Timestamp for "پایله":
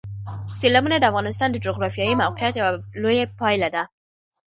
3.39-3.67